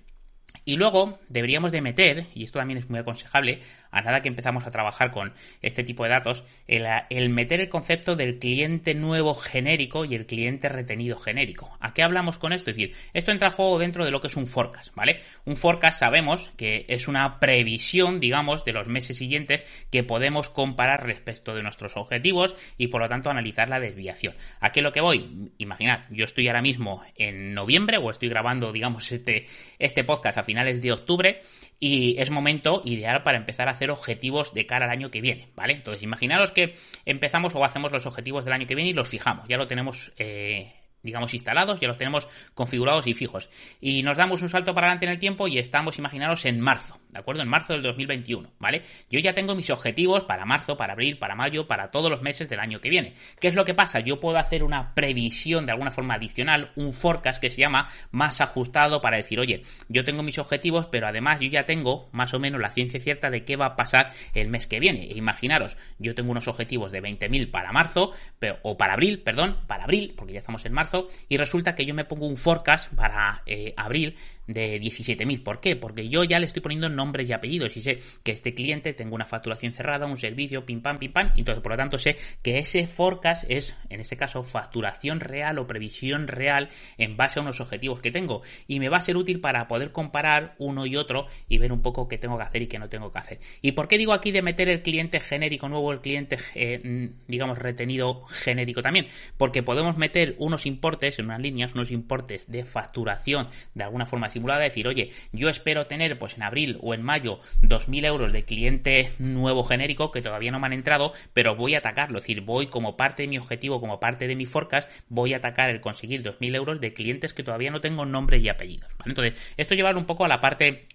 Y 0.64 0.78
luego 0.78 1.20
deberíamos 1.30 1.72
de 1.72 1.82
meter, 1.82 2.28
y 2.34 2.44
esto 2.44 2.60
también 2.60 2.80
es 2.80 2.90
muy 2.90 3.00
aconsejable, 3.00 3.60
a 3.96 4.02
nada 4.02 4.22
que 4.22 4.28
empezamos 4.28 4.68
a 4.68 4.70
trabajar 4.72 5.10
con 5.10 5.34
este 5.62 5.84
tipo 5.84 6.04
de 6.04 6.10
datos, 6.10 6.44
el, 6.68 7.30
meter 7.30 7.62
el 7.62 7.70
concepto 7.70 8.18
del 8.18 8.38
cliente 8.38 8.94
nuevo 8.94 9.34
genérico 9.34 10.04
y 10.04 10.16
el 10.16 10.26
cliente 10.26 10.68
retenido 10.68 11.18
genérico. 11.18 11.76
¿A 11.80 11.94
qué 11.94 12.04
hablamos 12.04 12.38
con 12.38 12.52
esto? 12.52 12.70
Es 12.70 12.76
decir, 12.76 12.96
esto 13.14 13.32
entra 13.32 13.48
a 13.48 13.52
juego 13.52 13.80
dentro 13.80 14.04
de 14.04 14.12
lo 14.12 14.20
que 14.20 14.28
es 14.28 14.36
un 14.36 14.48
forecast, 14.48 14.94
¿vale? 14.96 15.22
Un 15.46 15.56
forecast 15.56 16.00
sabemos 16.00 16.52
que 16.58 16.86
es 16.90 17.08
una 17.08 17.40
previsión, 17.40 18.20
digamos, 18.20 18.66
de 18.66 18.74
los 18.74 18.88
meses 18.88 19.18
siguientes 19.18 19.66
que 19.90 20.04
podemos 20.04 20.50
comparar 20.50 21.06
respecto 21.06 21.56
de 21.56 21.64
nuestros 21.64 21.96
objetivos 21.96 22.54
y 22.78 22.88
por 22.88 23.00
lo 23.00 23.08
tanto 23.08 23.30
analizar 23.30 23.70
la 23.70 23.80
desviación. 23.80 24.36
¿A 24.60 24.74
qué 24.74 24.82
lo 24.82 24.92
que 24.92 25.00
voy? 25.00 25.52
Imaginad, 25.58 26.02
yo 26.10 26.26
estoy 26.26 26.50
ahora 26.50 26.62
mismo 26.62 27.02
en 27.16 27.54
noviembre 27.54 27.98
o 27.98 28.12
estoy 28.12 28.28
grabando, 28.28 28.74
digamos, 28.74 29.10
este, 29.14 29.46
este 29.80 30.04
podcast 30.04 30.38
a 30.38 30.44
finales 30.44 30.82
de 30.82 30.92
octubre 30.92 31.42
y 31.80 32.20
es 32.20 32.30
momento 32.30 32.82
ideal 32.86 33.24
para 33.24 33.38
empezar 33.38 33.68
a 33.68 33.72
hacer 33.72 33.85
objetivos 33.92 34.54
de 34.54 34.66
cara 34.66 34.86
al 34.86 34.92
año 34.92 35.12
que 35.12 35.22
viene, 35.22 35.50
¿vale? 35.56 35.74
Entonces, 35.74 36.04
imaginaros 36.04 36.52
que 36.52 36.76
empezamos 37.06 37.56
o 37.56 37.64
hacemos 37.64 37.92
los 37.92 38.06
objetivos 38.06 38.46
del 38.46 38.54
año 38.54 38.68
que 38.68 38.76
viene 38.76 38.92
y 38.92 38.94
los 38.94 39.10
fijamos, 39.10 39.48
ya 39.48 39.58
lo 39.58 39.68
tenemos 39.68 40.12
eh, 40.18 40.74
digamos, 41.06 41.34
instalados, 41.34 41.80
ya 41.80 41.88
los 41.88 41.98
tenemos 41.98 42.28
configurados 42.54 43.08
y 43.08 43.14
fijos. 43.14 43.50
Y 43.80 44.04
nos 44.04 44.18
damos 44.18 44.42
un 44.42 44.50
salto 44.50 44.74
para 44.74 44.88
adelante 44.88 45.06
en 45.06 45.12
el 45.12 45.20
tiempo 45.20 45.48
y 45.48 45.60
estamos, 45.60 45.98
imaginaros, 45.98 46.46
en 46.46 46.60
marzo, 46.60 47.00
¿de 47.10 47.20
acuerdo? 47.20 47.44
En 47.44 47.48
marzo 47.48 47.74
del 47.74 47.84
2021, 47.84 48.52
¿vale? 48.60 48.82
Yo 49.10 49.20
ya 49.20 49.34
tengo 49.34 49.56
mis 49.56 49.70
objetivos 49.70 50.24
para 50.24 50.46
marzo, 50.46 50.76
para 50.78 50.94
abril, 50.94 51.18
para 51.18 51.36
mayo, 51.36 51.68
para 51.68 51.92
todos 51.92 52.10
los 52.10 52.22
meses 52.22 52.50
del 52.50 52.60
año 52.60 52.82
que 52.82 52.90
viene. 52.90 53.14
¿Qué 53.40 53.48
es 53.48 53.56
lo 53.56 53.64
que 53.64 53.74
pasa? 53.74 54.00
Yo 54.00 54.20
puedo 54.20 54.38
hacer 54.38 54.64
una 54.64 54.94
previsión 54.96 55.66
de 55.66 55.72
alguna 55.72 55.92
forma 55.92 56.16
adicional, 56.16 56.72
un 56.76 56.92
forecast 56.92 57.40
que 57.40 57.50
se 57.50 57.62
llama 57.62 57.88
más 58.12 58.42
ajustado 58.42 59.02
para 59.02 59.18
decir, 59.18 59.40
oye, 59.40 59.64
yo 59.88 60.04
tengo 60.04 60.24
mis 60.24 60.40
objetivos, 60.40 60.88
pero 60.88 61.08
además 61.08 61.40
yo 61.40 61.50
ya 61.50 61.66
tengo 61.66 62.10
más 62.12 62.34
o 62.34 62.40
menos 62.40 62.60
la 62.60 62.72
ciencia 62.72 63.00
cierta 63.00 63.30
de 63.30 63.46
qué 63.46 63.56
va 63.56 63.68
a 63.68 63.76
pasar 63.76 64.12
el 64.34 64.50
mes 64.50 64.68
que 64.68 64.80
viene. 64.80 65.04
E 65.04 65.18
imaginaros, 65.18 65.78
yo 66.00 66.16
tengo 66.16 66.32
unos 66.32 66.48
objetivos 66.48 66.92
de 66.92 67.02
20.000 67.02 67.52
para 67.52 67.72
marzo, 67.72 68.12
pero, 68.40 68.58
o 68.64 68.78
para 68.78 68.94
abril, 68.94 69.22
perdón, 69.22 69.58
para 69.68 69.84
abril, 69.84 70.14
porque 70.18 70.34
ya 70.34 70.40
estamos 70.40 70.66
en 70.66 70.74
marzo, 70.74 70.95
y 71.30 71.38
resulta 71.38 71.76
que 71.76 71.86
yo 71.86 71.94
me 71.94 72.06
pongo 72.06 72.28
un 72.28 72.38
forecast 72.38 72.94
para 72.94 73.44
eh, 73.46 73.74
abril 73.78 74.16
de 74.48 74.80
17.000. 74.80 75.44
¿Por 75.44 75.60
qué? 75.60 75.76
Porque 75.76 76.10
yo 76.10 76.24
ya 76.24 76.40
le 76.40 76.46
estoy 76.46 76.62
poniendo 76.62 76.90
nombres 76.90 77.30
y 77.30 77.34
apellidos 77.34 77.76
y 77.78 77.82
sé 77.82 78.00
que 78.24 78.32
este 78.32 78.54
cliente 78.54 78.94
tengo 78.94 79.16
una 79.16 79.26
facturación 79.26 79.74
cerrada, 79.74 80.06
un 80.06 80.18
servicio, 80.18 80.66
pim 80.66 80.82
pam, 80.82 81.00
pim 81.00 81.12
pam. 81.12 81.32
Entonces, 81.36 81.62
por 81.62 81.72
lo 81.72 81.78
tanto, 81.78 81.98
sé 81.98 82.18
que 82.42 82.60
ese 82.60 82.88
forecast 82.88 83.46
es, 83.50 83.76
en 83.90 84.00
este 84.00 84.18
caso, 84.18 84.44
facturación 84.44 85.20
real 85.20 85.60
o 85.60 85.68
previsión 85.68 86.28
real 86.28 86.70
en 86.98 87.18
base 87.18 87.40
a 87.40 87.42
unos 87.42 87.60
objetivos 87.62 88.00
que 88.00 88.12
tengo. 88.12 88.42
Y 88.68 88.80
me 88.80 88.90
va 88.90 88.98
a 88.98 89.02
ser 89.02 89.18
útil 89.18 89.40
para 89.42 89.68
poder 89.68 89.92
comparar 89.92 90.56
uno 90.58 90.86
y 90.86 90.96
otro 90.96 91.28
y 91.48 91.58
ver 91.58 91.72
un 91.72 91.82
poco 91.82 92.08
qué 92.08 92.18
tengo 92.18 92.38
que 92.38 92.44
hacer 92.44 92.62
y 92.62 92.68
qué 92.68 92.80
no 92.80 92.90
tengo 92.90 93.12
que 93.12 93.20
hacer. 93.20 93.40
¿Y 93.62 93.74
por 93.74 93.88
qué 93.88 93.98
digo 93.98 94.14
aquí 94.14 94.32
de 94.32 94.42
meter 94.42 94.70
el 94.70 94.82
cliente 94.82 95.20
genérico 95.20 95.70
nuevo, 95.70 95.92
el 95.92 96.02
cliente, 96.02 96.38
eh, 96.54 96.82
mm, 96.84 97.28
digamos, 97.28 97.58
retenido 97.58 98.26
genérico 98.28 98.82
también? 98.82 99.08
Porque 99.38 99.64
podemos 99.64 99.98
meter 99.98 100.36
unos 100.38 100.66
importes 100.66 101.20
en 101.20 101.26
unas 101.26 101.42
líneas, 101.42 101.74
unos 101.74 101.92
importes 101.92 102.52
de 102.52 102.64
facturación 102.64 103.48
de 103.74 103.84
alguna 103.84 104.06
forma 104.06 104.30
simulada, 104.36 104.62
decir, 104.62 104.88
oye, 104.88 105.12
yo 105.32 105.50
espero 105.50 105.88
tener 105.88 106.20
pues 106.20 106.36
en 106.36 106.44
abril 106.44 106.78
o 106.82 106.94
en 106.94 107.02
mayo 107.02 107.40
2.000 107.64 108.06
euros 108.06 108.32
de 108.34 108.44
cliente 108.44 109.12
nuevo 109.18 109.64
genérico 109.64 110.12
que 110.12 110.22
todavía 110.22 110.52
no 110.52 110.60
me 110.60 110.68
han 110.68 110.74
entrado, 110.74 111.14
pero 111.34 111.56
voy 111.56 111.76
a 111.76 111.80
atacarlo, 111.80 112.20
es 112.20 112.26
decir, 112.26 112.42
voy 112.42 112.68
como 112.68 112.98
parte 112.98 113.24
de 113.24 113.28
mi 113.28 113.38
objetivo, 113.38 113.80
como 113.80 114.00
parte 114.00 114.28
de 114.28 114.36
mi 114.36 114.46
forecast, 114.46 114.90
voy 115.10 115.34
a 115.34 115.38
atacar 115.38 115.70
el 115.70 115.82
conseguir 115.82 116.22
2.000 116.22 116.56
euros 116.56 116.82
de 116.82 116.94
clientes 116.94 117.34
que 117.34 117.44
todavía 117.44 117.72
no 117.72 117.82
tengo 117.82 118.06
nombres 118.06 118.44
y 118.44 118.50
apellidos. 118.50 118.92
Entonces, 119.06 119.34
esto 119.58 119.74
lleva 119.74 119.92
un 119.92 120.06
poco 120.06 120.26
a 120.26 120.28
la 120.28 120.42
parte 120.42 120.88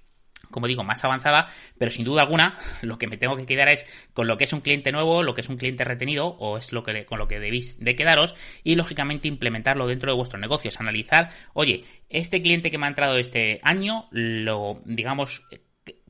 como 0.50 0.66
digo, 0.66 0.84
más 0.84 1.04
avanzada, 1.04 1.46
pero 1.78 1.90
sin 1.90 2.04
duda 2.04 2.22
alguna 2.22 2.56
lo 2.82 2.98
que 2.98 3.06
me 3.06 3.16
tengo 3.16 3.36
que 3.36 3.46
quedar 3.46 3.68
es 3.68 3.86
con 4.14 4.26
lo 4.26 4.36
que 4.36 4.44
es 4.44 4.52
un 4.52 4.60
cliente 4.60 4.92
nuevo, 4.92 5.22
lo 5.22 5.34
que 5.34 5.40
es 5.40 5.48
un 5.48 5.56
cliente 5.56 5.84
retenido, 5.84 6.26
o 6.26 6.58
es 6.58 6.72
lo 6.72 6.82
que 6.82 7.04
con 7.06 7.18
lo 7.18 7.28
que 7.28 7.38
debéis 7.38 7.78
de 7.78 7.94
quedaros, 7.94 8.34
y 8.64 8.74
lógicamente 8.74 9.28
implementarlo 9.28 9.86
dentro 9.86 10.10
de 10.10 10.16
vuestros 10.16 10.40
negocios, 10.40 10.80
analizar, 10.80 11.30
oye, 11.52 11.84
este 12.08 12.42
cliente 12.42 12.70
que 12.70 12.78
me 12.78 12.86
ha 12.86 12.88
entrado 12.88 13.16
este 13.16 13.60
año, 13.62 14.08
lo, 14.10 14.80
digamos, 14.84 15.42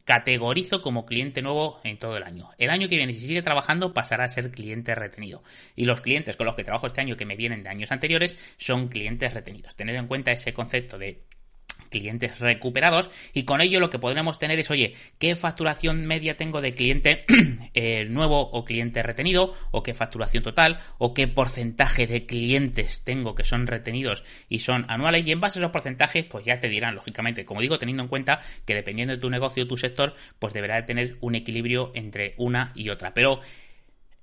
categorizo 0.05 0.83
como 0.83 1.07
cliente 1.07 1.41
nuevo 1.41 1.81
en 1.85 1.99
todo 1.99 2.17
el 2.17 2.25
año. 2.25 2.51
El 2.59 2.71
año 2.71 2.89
que 2.89 2.97
viene, 2.97 3.15
si 3.15 3.29
sigue 3.29 3.43
trabajando, 3.43 3.93
pasará 3.93 4.25
a 4.25 4.29
ser 4.29 4.51
cliente 4.51 4.93
retenido. 4.97 5.45
Y 5.77 5.85
los 5.85 6.01
clientes 6.01 6.37
con 6.37 6.47
los 6.47 6.57
que 6.57 6.65
trabajo 6.65 6.89
este 6.89 7.01
año 7.01 7.17
que 7.17 7.27
me 7.27 7.37
vienen 7.37 7.63
de 7.63 7.69
años 7.69 7.93
anteriores 7.93 8.35
son 8.57 8.89
clientes 8.89 9.33
retenidos. 9.33 9.77
Tener 9.77 9.95
en 9.95 10.09
cuenta 10.09 10.33
ese 10.33 10.53
concepto 10.53 10.99
de 10.99 11.23
clientes 11.89 12.39
recuperados 12.39 13.11
y 13.33 13.45
con 13.45 13.61
ello 13.61 13.81
lo 13.81 13.91
que 13.91 13.99
podremos 13.99 14.39
tener 14.39 14.59
es, 14.59 14.71
oye, 14.71 14.95
¿qué 15.19 15.37
facturación 15.37 16.07
media 16.07 16.37
tengo 16.37 16.61
de 16.61 16.75
cliente 16.75 17.25
eh, 17.75 18.05
nuevo 18.07 18.41
o 18.41 18.65
cliente 18.65 19.03
retenido? 19.03 19.55
¿O 19.71 19.83
qué 19.83 19.95
facturación 19.95 20.43
total? 20.43 20.81
¿O 20.99 21.15
qué 21.15 21.29
porcentaje 21.29 22.07
de 22.07 22.27
clientes 22.27 23.05
tengo 23.05 23.35
que 23.35 23.45
son 23.45 23.67
retenidos 23.67 24.25
y 24.49 24.61
son 24.61 24.85
anuales? 24.89 25.27
Y 25.27 25.33
en 25.33 25.41
base 25.41 25.59
a 25.59 25.63
esos 25.63 25.73
porcentajes, 25.73 26.25
pues 26.25 26.45
ya 26.45 26.61
te 26.61 26.69
dirán, 26.69 26.95
lógicamente, 26.95 27.45
como 27.45 27.61
digo, 27.61 27.79
teniendo 27.79 28.03
en 28.03 28.09
cuenta 28.09 28.41
que 28.65 28.75
dependiendo 28.75 29.15
de 29.15 29.21
tu 29.21 29.31
negocio, 29.31 29.67
tu 29.67 29.77
sector, 29.77 30.15
pues 30.39 30.53
deberá 30.53 30.77
de 30.77 30.83
tener 30.83 31.17
un 31.21 31.35
equilibrio 31.35 31.93
entre 31.95 32.35
una 32.37 32.73
y 32.75 32.91
otra. 32.91 33.15
Pero 33.15 33.41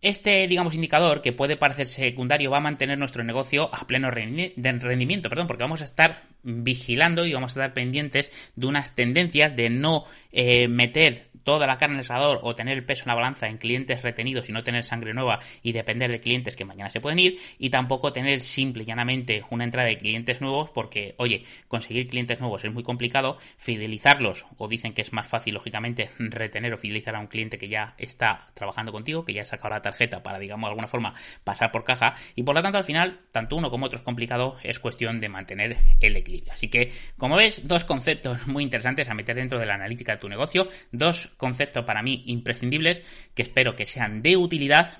este, 0.01 0.47
digamos, 0.47 0.75
indicador 0.75 1.21
que 1.21 1.33
puede 1.33 1.57
parecer 1.57 1.87
secundario 1.87 2.51
va 2.51 2.57
a 2.57 2.61
mantener 2.61 2.97
nuestro 2.99 3.23
negocio 3.23 3.73
a 3.73 3.87
pleno 3.87 4.11
rendimiento, 4.11 5.29
perdón, 5.29 5.47
porque 5.47 5.63
vamos 5.63 5.81
a 5.81 5.85
estar 5.85 6.26
vigilando 6.43 7.25
y 7.25 7.33
vamos 7.33 7.51
a 7.51 7.59
estar 7.59 7.73
pendientes 7.73 8.31
de 8.55 8.67
unas 8.67 8.95
tendencias 8.95 9.55
de 9.55 9.69
no 9.69 10.05
eh, 10.31 10.67
meter 10.67 11.27
toda 11.47 11.65
la 11.65 11.77
carne 11.77 11.93
en 11.93 11.99
el 11.99 12.05
asador 12.05 12.41
o 12.43 12.55
tener 12.55 12.77
el 12.77 12.83
peso 12.83 13.03
en 13.03 13.07
la 13.07 13.15
balanza 13.15 13.47
en 13.47 13.57
clientes 13.57 14.01
retenidos 14.01 14.49
y 14.49 14.51
no 14.51 14.63
tener 14.63 14.83
sangre 14.83 15.13
nueva 15.13 15.39
y 15.63 15.71
depender 15.71 16.11
de 16.11 16.19
clientes 16.19 16.57
que 16.57 16.65
mañana 16.65 16.89
se 16.89 16.99
pueden 16.99 17.19
ir 17.19 17.39
y 17.57 17.69
tampoco 17.69 18.11
tener 18.11 18.41
simple 18.41 18.83
y 18.83 18.85
llanamente 18.85 19.45
una 19.49 19.63
entrada 19.63 19.87
de 19.87 19.97
clientes 19.97 20.41
nuevos 20.41 20.69
porque, 20.71 21.15
oye, 21.19 21.45
conseguir 21.69 22.09
clientes 22.09 22.41
nuevos 22.41 22.65
es 22.65 22.73
muy 22.73 22.83
complicado, 22.83 23.37
fidelizarlos 23.55 24.45
o 24.57 24.67
dicen 24.67 24.93
que 24.93 25.01
es 25.01 25.13
más 25.13 25.25
fácil, 25.25 25.53
lógicamente, 25.53 26.09
retener 26.19 26.73
o 26.73 26.77
fidelizar 26.77 27.15
a 27.15 27.21
un 27.21 27.27
cliente 27.27 27.57
que 27.57 27.69
ya 27.69 27.95
está 27.97 28.49
trabajando 28.53 28.91
contigo, 28.91 29.23
que 29.23 29.31
ya 29.31 29.43
ha 29.43 29.45
sacado 29.45 29.73
la 29.73 29.81
tarjeta 29.81 30.21
para, 30.23 30.39
digamos, 30.39 30.67
de 30.67 30.71
alguna 30.71 30.89
forma 30.89 31.13
pasar 31.45 31.71
por 31.71 31.85
caja 31.85 32.13
y 32.35 32.43
por 32.43 32.55
lo 32.55 32.61
tanto 32.61 32.77
al 32.77 32.83
final, 32.83 33.21
tanto 33.31 33.55
uno 33.55 33.69
como 33.69 33.85
otro 33.85 33.99
es 33.99 34.03
complicado, 34.03 34.57
es 34.63 34.79
cuestión 34.79 35.21
de 35.21 35.29
mantener 35.29 35.77
el 36.01 36.17
equilibrio. 36.17 36.51
Así 36.51 36.67
que, 36.67 36.91
como 37.17 37.37
ves, 37.37 37.69
dos 37.69 37.85
conceptos 37.85 38.47
muy 38.47 38.63
interesantes 38.63 39.07
a 39.07 39.13
meter 39.13 39.37
dentro 39.37 39.59
de 39.59 39.65
la 39.65 39.75
analítica 39.75 40.19
negocio, 40.29 40.67
dos 40.91 41.27
conceptos 41.37 41.85
para 41.85 42.03
mí 42.03 42.23
imprescindibles 42.27 43.01
que 43.33 43.43
espero 43.43 43.75
que 43.75 43.85
sean 43.85 44.21
de 44.21 44.37
utilidad 44.37 44.97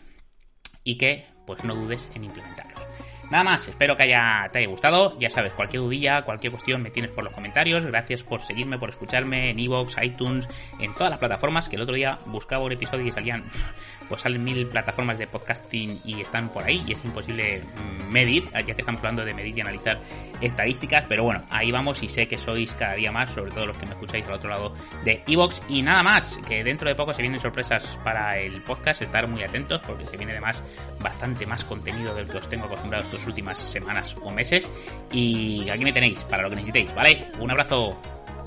y 0.83 0.95
que 0.95 1.25
pues 1.45 1.63
no 1.63 1.75
dudes 1.75 2.09
en 2.13 2.25
implementarlos. 2.25 2.83
Nada 3.29 3.43
más, 3.43 3.67
espero 3.67 3.97
que 3.97 4.03
haya, 4.03 4.45
te 4.53 4.59
haya 4.59 4.67
gustado. 4.69 5.17
Ya 5.19 5.29
sabes, 5.29 5.51
cualquier 5.51 5.81
dudilla, 5.81 6.21
cualquier 6.21 6.51
cuestión 6.51 6.81
me 6.81 6.91
tienes 6.91 7.11
por 7.11 7.25
los 7.25 7.33
comentarios. 7.33 7.83
Gracias 7.85 8.23
por 8.23 8.41
seguirme, 8.41 8.79
por 8.79 8.89
escucharme 8.89 9.49
en 9.49 9.59
Evox, 9.59 9.97
iTunes, 10.01 10.47
en 10.79 10.93
todas 10.93 11.09
las 11.09 11.19
plataformas. 11.19 11.67
Que 11.67 11.75
el 11.75 11.81
otro 11.81 11.95
día 11.95 12.17
buscaba 12.27 12.63
un 12.63 12.71
episodio 12.71 13.05
y 13.05 13.11
salían, 13.11 13.43
pues 14.07 14.21
salen 14.21 14.45
mil 14.45 14.67
plataformas 14.67 15.17
de 15.17 15.27
podcasting 15.27 16.01
y 16.05 16.21
están 16.21 16.49
por 16.49 16.63
ahí 16.63 16.85
y 16.87 16.93
es 16.93 17.03
imposible 17.03 17.63
mm, 17.63 18.13
medir, 18.13 18.49
ya 18.53 18.63
que 18.63 18.81
estamos 18.81 18.99
hablando 18.99 19.25
de 19.25 19.33
medir 19.33 19.57
y 19.57 19.61
analizar 19.61 19.99
estadísticas. 20.39 21.03
Pero 21.09 21.23
bueno, 21.23 21.43
ahí 21.49 21.69
vamos 21.69 22.01
y 22.03 22.07
sé 22.07 22.29
que 22.29 22.37
sois 22.37 22.73
cada 22.75 22.93
día 22.93 23.11
más, 23.11 23.31
sobre 23.31 23.51
todo 23.51 23.65
los 23.65 23.77
que 23.77 23.87
me 23.87 23.91
escucháis 23.91 24.25
al 24.27 24.33
otro 24.35 24.49
lado 24.49 24.73
de 25.03 25.21
Evox. 25.27 25.61
Y 25.67 25.81
nada 25.81 26.01
más, 26.01 26.39
que 26.47 26.63
dentro 26.63 26.87
de 26.87 26.95
poco 26.95 27.13
se 27.13 27.21
vienen 27.21 27.41
sorpresas 27.41 27.99
para 28.05 28.37
el 28.39 28.61
podcast. 28.61 29.01
Estar 29.01 29.27
muy 29.27 29.43
atentos 29.43 29.81
porque 29.85 30.05
se 30.05 30.15
viene 30.15 30.31
además 30.31 30.63
bastante 31.01 31.45
más 31.45 31.65
contenido 31.65 32.15
del 32.15 32.29
que 32.29 32.37
os 32.37 32.47
tengo 32.47 32.69
últimas 33.25 33.59
semanas 33.59 34.15
o 34.21 34.31
meses. 34.31 34.69
Y 35.11 35.69
aquí 35.69 35.83
me 35.83 35.93
tenéis 35.93 36.19
para 36.23 36.43
lo 36.43 36.49
que 36.49 36.55
necesitéis, 36.57 36.93
¿vale? 36.93 37.31
Un 37.39 37.51
abrazo. 37.51 37.97